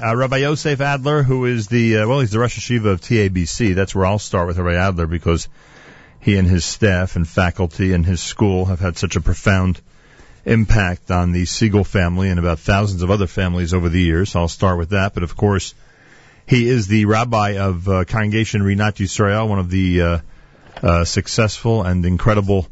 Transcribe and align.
Uh, 0.00 0.14
Rabbi 0.14 0.36
Yosef 0.38 0.80
Adler, 0.80 1.24
who 1.24 1.46
is 1.46 1.66
the, 1.66 1.98
uh, 1.98 2.08
well, 2.08 2.20
he's 2.20 2.30
the 2.30 2.38
Rosh 2.38 2.56
HaYeshiva 2.56 2.86
of 2.86 3.00
TABC. 3.00 3.74
That's 3.74 3.96
where 3.96 4.06
I'll 4.06 4.20
start 4.20 4.46
with 4.46 4.56
Rabbi 4.56 4.76
Adler 4.76 5.08
because 5.08 5.48
he 6.20 6.36
and 6.36 6.46
his 6.46 6.64
staff 6.64 7.16
and 7.16 7.26
faculty 7.26 7.92
and 7.92 8.06
his 8.06 8.20
school 8.20 8.66
have 8.66 8.78
had 8.78 8.96
such 8.96 9.16
a 9.16 9.20
profound 9.20 9.80
impact 10.44 11.10
on 11.10 11.32
the 11.32 11.46
Siegel 11.46 11.82
family 11.82 12.28
and 12.28 12.38
about 12.38 12.60
thousands 12.60 13.02
of 13.02 13.10
other 13.10 13.26
families 13.26 13.74
over 13.74 13.88
the 13.88 14.00
years. 14.00 14.30
So 14.30 14.40
I'll 14.40 14.48
start 14.48 14.78
with 14.78 14.90
that. 14.90 15.14
But 15.14 15.24
of 15.24 15.36
course, 15.36 15.74
he 16.46 16.68
is 16.68 16.86
the 16.86 17.06
rabbi 17.06 17.56
of 17.58 17.88
uh, 17.88 18.04
Congregation 18.04 18.62
Rinat 18.62 18.98
Yisrael, 18.98 19.48
one 19.48 19.58
of 19.58 19.68
the 19.68 20.00
uh, 20.00 20.18
uh, 20.80 21.04
successful 21.04 21.82
and 21.82 22.06
incredible 22.06 22.68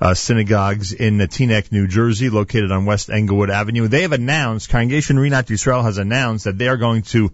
uh, 0.00 0.14
synagogues 0.14 0.92
in 0.92 1.18
Teaneck, 1.18 1.70
New 1.70 1.86
Jersey, 1.86 2.30
located 2.30 2.72
on 2.72 2.86
West 2.86 3.10
Englewood 3.10 3.50
Avenue. 3.50 3.86
They 3.86 4.02
have 4.02 4.12
announced, 4.12 4.70
Congregation 4.70 5.16
Rinat 5.16 5.48
Yisrael 5.48 5.82
has 5.84 5.98
announced 5.98 6.44
that 6.44 6.56
they 6.56 6.68
are 6.68 6.78
going 6.78 7.02
to 7.02 7.30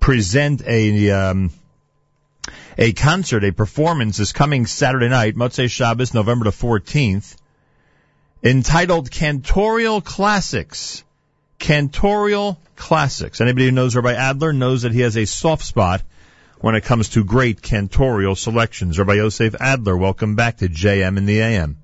present 0.00 0.62
a 0.66 1.10
um, 1.10 1.50
a 2.78 2.92
concert, 2.92 3.44
a 3.44 3.52
performance 3.52 4.20
is 4.20 4.32
coming 4.32 4.64
Saturday 4.64 5.08
night, 5.08 5.34
Motzei 5.34 5.68
Shabbos, 5.68 6.14
November 6.14 6.44
the 6.44 6.50
14th, 6.50 7.36
entitled 8.42 9.10
Cantorial 9.10 10.02
Classics. 10.02 11.04
Cantorial 11.58 12.56
Classics. 12.76 13.40
Anybody 13.40 13.66
who 13.66 13.72
knows 13.72 13.96
Rabbi 13.96 14.14
Adler 14.14 14.52
knows 14.52 14.82
that 14.82 14.92
he 14.92 15.00
has 15.00 15.16
a 15.16 15.26
soft 15.26 15.64
spot 15.64 16.02
when 16.60 16.74
it 16.74 16.84
comes 16.84 17.10
to 17.10 17.24
great 17.24 17.60
cantorial 17.60 18.36
selections. 18.36 18.98
Rabbi 18.98 19.14
Yosef 19.14 19.56
Adler, 19.60 19.96
welcome 19.96 20.36
back 20.36 20.58
to 20.58 20.68
JM 20.68 21.18
in 21.18 21.26
the 21.26 21.40
AM. 21.40 21.78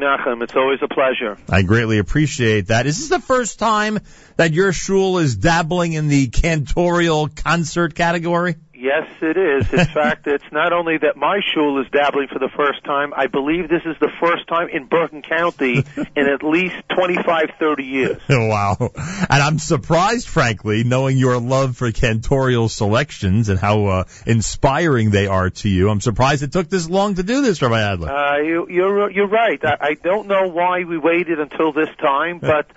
Nachum. 0.00 0.42
It's 0.42 0.54
always 0.54 0.78
a 0.82 0.88
pleasure. 0.88 1.36
I 1.48 1.62
greatly 1.62 1.98
appreciate 1.98 2.68
that. 2.68 2.86
Is 2.86 2.98
this 2.98 3.08
the 3.08 3.20
first 3.20 3.58
time 3.58 3.98
that 4.36 4.52
your 4.52 4.72
shul 4.72 5.18
is 5.18 5.36
dabbling 5.36 5.92
in 5.92 6.08
the 6.08 6.28
cantorial 6.28 7.34
concert 7.34 7.94
category? 7.94 8.56
Yes, 8.80 9.08
it 9.20 9.36
is. 9.36 9.72
In 9.72 9.86
fact, 9.92 10.28
it's 10.28 10.44
not 10.52 10.72
only 10.72 10.98
that 10.98 11.16
my 11.16 11.40
shul 11.52 11.80
is 11.80 11.90
dabbling 11.90 12.28
for 12.28 12.38
the 12.38 12.48
first 12.56 12.84
time, 12.84 13.12
I 13.12 13.26
believe 13.26 13.68
this 13.68 13.82
is 13.84 13.96
the 13.98 14.10
first 14.20 14.46
time 14.46 14.68
in 14.68 14.86
Bergen 14.86 15.22
County 15.22 15.84
in 16.14 16.28
at 16.28 16.44
least 16.44 16.76
25, 16.94 17.50
30 17.58 17.82
years. 17.82 18.22
wow. 18.30 18.76
And 18.78 19.42
I'm 19.42 19.58
surprised, 19.58 20.28
frankly, 20.28 20.84
knowing 20.84 21.18
your 21.18 21.40
love 21.40 21.76
for 21.76 21.90
cantorial 21.90 22.70
selections 22.70 23.48
and 23.48 23.58
how 23.58 23.86
uh, 23.86 24.04
inspiring 24.26 25.10
they 25.10 25.26
are 25.26 25.50
to 25.50 25.68
you. 25.68 25.90
I'm 25.90 26.00
surprised 26.00 26.44
it 26.44 26.52
took 26.52 26.70
this 26.70 26.88
long 26.88 27.16
to 27.16 27.24
do 27.24 27.42
this, 27.42 27.60
Rabbi 27.60 27.80
Adler. 27.80 28.08
Uh, 28.08 28.38
you, 28.38 28.68
you're, 28.70 29.10
you're 29.10 29.28
right. 29.28 29.58
I, 29.64 29.76
I 29.80 29.94
don't 29.94 30.28
know 30.28 30.50
why 30.50 30.84
we 30.84 30.98
waited 30.98 31.40
until 31.40 31.72
this 31.72 31.90
time, 32.00 32.38
but 32.38 32.70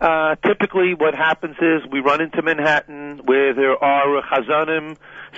uh, 0.00 0.34
typically 0.44 0.94
what 0.94 1.14
happens 1.14 1.54
is 1.60 1.88
we 1.88 2.00
run 2.00 2.20
into 2.20 2.42
Manhattan 2.42 3.20
where 3.24 3.54
there 3.54 3.82
are 3.82 4.20
chazanim, 4.22 4.96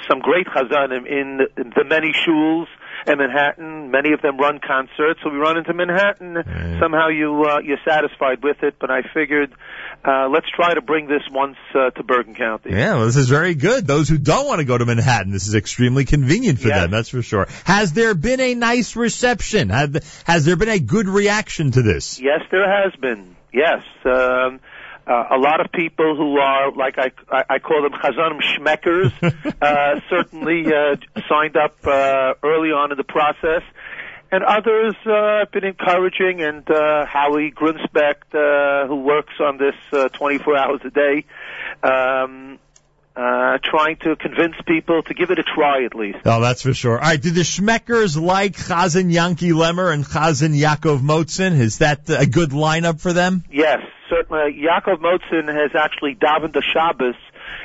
some 0.09 0.21
great 0.21 0.47
chazanim 0.47 1.07
in 1.07 1.39
the, 1.57 1.85
many 1.85 2.13
shuls 2.13 2.67
in 3.07 3.19
Manhattan. 3.19 3.91
Many 3.91 4.13
of 4.13 4.23
them 4.23 4.39
run 4.39 4.59
concerts, 4.59 5.21
so 5.23 5.31
we 5.31 5.39
run 5.39 5.57
into 5.59 5.73
Manhattan. 5.75 6.35
Right. 6.35 6.79
Somehow 6.81 7.09
you 7.09 7.45
uh, 7.45 7.61
you're 7.61 7.79
satisfied 7.85 8.43
with 8.43 8.63
it, 8.63 8.77
but 8.81 8.91
I 8.91 9.03
figured 9.15 9.53
uh, 10.05 10.29
let's 10.29 10.49
try 10.51 10.75
to 10.75 10.81
bring 10.81 11.07
this 11.09 11.23
once 11.31 11.57
uh, 11.75 11.91
to 11.91 12.03
Bergen 12.03 12.35
County. 12.35 12.71
Yeah, 12.71 12.95
well, 12.97 13.07
this 13.07 13.17
is 13.17 13.29
very 13.29 13.55
good. 13.55 13.87
Those 13.87 14.09
who 14.09 14.19
don't 14.19 14.47
want 14.47 14.61
to 14.61 14.65
go 14.65 14.79
to 14.79 14.85
Manhattan, 14.87 15.33
this 15.33 15.49
is 15.49 15.55
extremely 15.55 16.05
convenient 16.05 16.59
for 16.61 16.69
Yes. 16.69 16.83
them, 16.83 16.91
that's 16.91 17.09
for 17.09 17.23
sure. 17.23 17.47
Has 17.65 17.93
there 17.93 18.15
been 18.15 18.41
a 18.41 18.55
nice 18.55 18.95
reception? 18.97 19.69
Has, 19.71 20.23
has 20.25 20.45
there 20.45 20.57
been 20.57 20.69
a 20.69 20.79
good 20.79 21.09
reaction 21.09 21.73
to 21.73 21.83
this? 21.83 22.21
Yes, 22.21 22.41
there 22.51 22.69
has 22.69 22.95
been. 23.01 23.37
Yes. 23.53 23.83
Um, 24.05 24.61
uh, 25.07 25.25
a 25.31 25.39
lot 25.39 25.61
of 25.61 25.71
people 25.71 26.17
who 26.17 26.39
are, 26.39 26.73
like 26.73 26.99
I, 26.99 27.13
I, 27.31 27.45
I 27.51 27.59
call 27.61 27.83
them 27.83 27.93
chazanim 27.93 28.41
schmeckers, 28.43 29.13
uh, 29.63 30.01
certainly 30.11 30.67
uh, 30.67 30.97
signed 31.29 31.57
up 31.57 31.77
uh, 31.87 32.35
early 32.43 32.71
on 32.71 32.91
in 32.91 32.97
the 32.99 33.05
process. 33.05 33.63
And 34.33 34.43
others 34.43 34.97
uh, 35.07 35.39
have 35.39 35.53
been 35.53 35.65
encouraging, 35.65 36.43
and 36.43 36.69
uh, 36.69 37.07
Howie 37.07 37.53
Grunsbeck, 37.53 38.17
uh, 38.35 38.89
who 38.89 38.97
works 38.97 39.35
on 39.39 39.57
this 39.57 39.77
uh, 39.93 40.09
24 40.09 40.57
hours 40.57 40.81
a 40.85 40.91
day, 40.91 41.25
um, 41.85 42.59
uh, 43.15 43.59
trying 43.63 43.97
to 43.99 44.17
convince 44.17 44.57
people 44.67 45.03
to 45.05 45.15
give 45.15 45.31
it 45.31 45.39
a 45.39 45.45
try 45.45 45.85
at 45.85 45.95
least. 45.95 46.19
Oh, 46.25 46.41
that's 46.41 46.63
for 46.63 46.75
sure. 46.75 46.99
All 46.99 47.09
right, 47.09 47.23
do 47.23 47.31
the 47.31 47.43
Schmeckers 47.43 48.21
like 48.21 48.57
Chazan 48.57 49.13
Yanky 49.13 49.53
Lemmer 49.53 49.93
and 49.93 50.05
Chazan 50.05 50.59
Yaakov 50.59 50.99
Motzen? 50.99 51.59
Is 51.61 51.79
that 51.79 52.11
a 52.11 52.27
good 52.27 52.51
lineup 52.51 53.01
for 53.01 53.13
them? 53.13 53.45
Yes, 53.51 53.79
certainly. 54.09 54.63
Yaakov 54.63 55.01
Motzen 55.01 55.49
has 55.49 55.73
actually 55.75 56.15
davened 56.15 56.53
the 56.53 56.63
Shabbos 56.63 57.15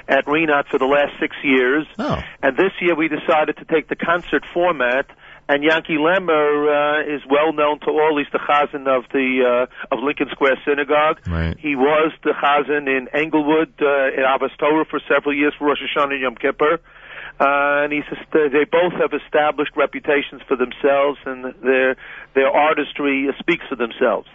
at 0.08 0.26
Rinat 0.26 0.68
for 0.68 0.78
the 0.78 0.86
last 0.86 1.14
six 1.20 1.36
years. 1.44 1.86
Oh. 1.98 2.22
And 2.42 2.58
this 2.58 2.72
year 2.82 2.96
we 2.96 3.08
decided 3.08 3.58
to 3.58 3.66
take 3.66 3.88
the 3.88 3.96
concert 3.96 4.44
format. 4.54 5.08
And 5.50 5.64
Yanky 5.64 5.98
Lemmer 5.98 7.04
uh, 7.04 7.16
is 7.16 7.22
well 7.30 7.52
known 7.52 7.80
to 7.82 7.90
all. 7.90 8.18
He's 8.18 8.32
the 8.32 8.40
chazan 8.40 8.88
of 8.88 9.04
the 9.12 9.68
uh, 9.68 9.94
of 9.94 10.02
Lincoln 10.02 10.28
Square 10.32 10.58
Synagogue. 10.64 11.20
Right. 11.28 11.58
He 11.60 11.76
was 11.76 12.14
the 12.24 12.32
chazan 12.32 12.88
in 12.88 13.10
Englewood 13.14 13.74
uh, 13.82 14.48
Torah 14.58 14.86
for 14.86 15.02
several 15.10 15.36
years 15.36 15.54
for 15.58 15.68
Rosh 15.68 15.80
Hashanah 15.82 16.14
and 16.14 16.22
Yom 16.22 16.36
Kippur. 16.36 16.80
Uh, 17.42 17.86
and 17.86 17.92
he's 17.92 18.04
est- 18.12 18.52
they 18.54 18.66
both 18.66 18.94
have 18.94 19.14
established 19.20 19.72
reputations 19.76 20.44
for 20.48 20.56
themselves, 20.56 21.18
and 21.26 21.56
their 21.64 21.96
their 22.36 22.48
artistry 22.48 23.28
speaks 23.40 23.66
for 23.68 23.76
themselves. 23.76 24.28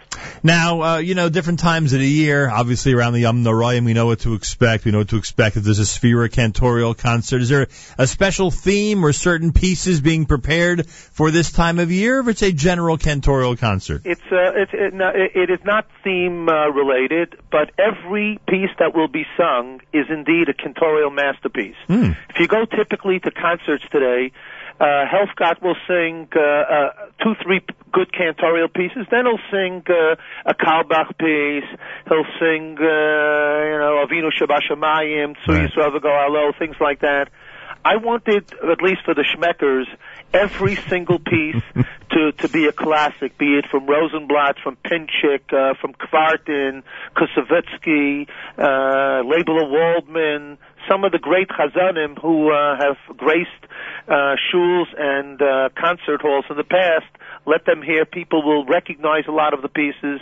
Now, 0.43 0.81
uh, 0.81 0.97
you 0.97 1.15
know, 1.15 1.29
different 1.29 1.59
times 1.59 1.93
of 1.93 1.99
the 1.99 2.07
year, 2.07 2.49
obviously 2.49 2.93
around 2.93 3.13
the 3.13 3.21
Yom 3.21 3.45
Noraim, 3.45 3.85
we 3.85 3.93
know 3.93 4.07
what 4.07 4.19
to 4.21 4.33
expect. 4.33 4.83
We 4.83 4.91
know 4.91 4.99
what 4.99 5.09
to 5.09 5.17
expect 5.17 5.55
if 5.55 5.63
there's 5.63 5.79
a 5.79 5.83
Sphera 5.83 6.27
Cantorial 6.27 6.97
concert. 6.97 7.41
Is 7.41 7.49
there 7.49 7.67
a 7.97 8.07
special 8.07 8.51
theme 8.51 9.05
or 9.05 9.13
certain 9.13 9.53
pieces 9.53 10.01
being 10.01 10.25
prepared 10.25 10.85
for 10.89 11.31
this 11.31 11.53
time 11.53 11.79
of 11.79 11.91
year, 11.91 12.19
or 12.21 12.29
it's 12.29 12.43
a 12.43 12.51
general 12.51 12.97
Cantorial 12.97 13.57
concert? 13.57 14.01
It's 14.03 14.21
uh, 14.29 14.51
it's 14.55 14.71
it, 14.73 14.93
no, 14.93 15.09
it, 15.09 15.31
it 15.33 15.49
is 15.49 15.59
not 15.63 15.87
theme 16.03 16.49
uh, 16.49 16.67
related, 16.67 17.37
but 17.51 17.71
every 17.79 18.37
piece 18.49 18.71
that 18.79 18.93
will 18.93 19.07
be 19.07 19.25
sung 19.37 19.79
is 19.93 20.07
indeed 20.09 20.49
a 20.49 20.53
cantorial 20.53 21.13
masterpiece. 21.13 21.75
Hmm. 21.87 22.11
If 22.29 22.39
you 22.39 22.47
go 22.47 22.65
typically 22.65 22.96
to 23.23 23.31
concerts 23.31 23.83
today, 23.91 24.31
uh, 24.79 25.05
Helfgott 25.09 25.61
will 25.61 25.75
sing 25.87 26.27
uh, 26.35 26.39
uh, 26.39 26.89
two, 27.23 27.33
three 27.43 27.59
p- 27.61 27.73
good 27.91 28.11
cantorial 28.11 28.71
pieces. 28.71 29.07
Then 29.09 29.25
he'll 29.25 29.39
sing 29.51 29.83
uh, 29.89 30.15
a 30.45 30.53
Carlebach 30.53 31.17
piece. 31.17 31.67
He'll 32.07 32.29
sing, 32.39 32.77
uh, 32.77 32.83
you 32.83 33.77
know, 33.81 34.05
Avinu 34.05 34.29
Shebashamayim, 34.31 35.35
Tzu 35.43 35.51
Right. 35.51 35.69
Yisrael 35.71 35.93
things 36.59 36.75
like 36.79 36.99
that. 37.01 37.29
I 37.87 37.95
wanted, 37.95 38.51
at 38.69 38.81
least 38.81 39.03
for 39.05 39.13
the 39.13 39.23
Schmeckers, 39.23 39.85
every 40.33 40.75
single 40.75 41.19
piece 41.19 41.63
to 42.11 42.33
to 42.33 42.49
be 42.49 42.65
a 42.65 42.73
classic, 42.73 43.37
be 43.37 43.57
it 43.57 43.65
from 43.71 43.87
Rosenblatt, 43.87 44.57
from 44.61 44.75
Pinchik, 44.83 45.53
uh, 45.53 45.73
from 45.79 45.93
Kvartin, 45.93 46.83
Koussevitzky, 47.15 48.27
uh, 48.57 49.23
Label 49.25 49.71
Waldman, 49.71 50.57
some 50.89 51.05
of 51.05 51.13
the 51.13 51.19
great 51.19 51.47
Chazanim 51.47 52.19
who 52.21 52.51
uh, 52.51 52.75
have 52.77 52.97
graced 53.15 53.63
uh, 54.09 54.35
shuls 54.51 54.87
and 54.97 55.41
uh, 55.41 55.69
concert 55.79 56.21
halls 56.21 56.43
in 56.49 56.57
the 56.57 56.65
past. 56.65 57.07
Let 57.45 57.65
them 57.65 57.81
hear. 57.81 58.03
People 58.03 58.43
will 58.43 58.65
recognize 58.65 59.23
a 59.29 59.31
lot 59.31 59.53
of 59.53 59.61
the 59.61 59.69
pieces. 59.69 60.19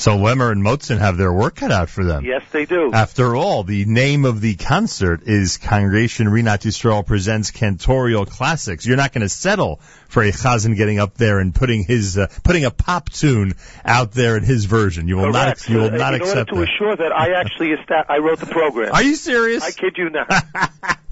So 0.00 0.16
Lemmer 0.16 0.50
and 0.50 0.62
Motzen 0.64 0.96
have 0.98 1.18
their 1.18 1.30
work 1.30 1.56
cut 1.56 1.70
out 1.70 1.90
for 1.90 2.02
them. 2.06 2.24
Yes, 2.24 2.42
they 2.52 2.64
do. 2.64 2.90
After 2.90 3.36
all, 3.36 3.64
the 3.64 3.84
name 3.84 4.24
of 4.24 4.40
the 4.40 4.54
concert 4.54 5.24
is 5.24 5.58
Congregation 5.58 6.26
Rinat 6.28 6.62
Yisrael 6.62 7.04
presents 7.04 7.50
Cantorial 7.50 8.26
Classics. 8.26 8.86
You're 8.86 8.96
not 8.96 9.12
going 9.12 9.20
to 9.20 9.28
settle 9.28 9.76
for 10.08 10.22
a 10.22 10.32
chazan 10.32 10.74
getting 10.74 10.98
up 10.98 11.16
there 11.18 11.38
and 11.38 11.54
putting 11.54 11.84
his 11.84 12.16
uh, 12.16 12.28
putting 12.42 12.64
a 12.64 12.70
pop 12.70 13.10
tune 13.10 13.52
out 13.84 14.12
there 14.12 14.38
in 14.38 14.42
his 14.42 14.64
version. 14.64 15.06
You 15.06 15.16
will 15.18 15.32
Correct. 15.32 15.68
not 15.68 15.68
you 15.68 15.76
will 15.80 15.94
Uh, 15.94 15.98
not 15.98 16.14
in 16.14 16.22
accept 16.22 16.50
order 16.52 16.64
to 16.64 16.66
that. 16.66 16.74
assure 16.74 16.96
that, 16.96 17.12
I 17.12 17.38
actually 17.38 17.72
esta- 17.74 18.06
I 18.08 18.18
wrote 18.20 18.40
the 18.40 18.46
program. 18.46 18.94
Are 18.94 19.02
you 19.02 19.16
serious? 19.16 19.62
I 19.62 19.70
kid 19.70 19.98
you 19.98 20.08
not. 20.08 20.28